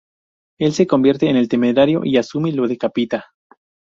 Él 0.59 0.73
se 0.73 0.87
convierte 0.87 1.29
en 1.29 1.47
temerario 1.47 2.01
y 2.03 2.17
Azumi 2.17 2.51
lo 2.53 2.67
decapita. 2.67 3.25